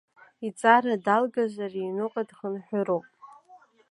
[0.47, 3.05] Иҵара далгазар иҩныҟа дхынҳәыроуп.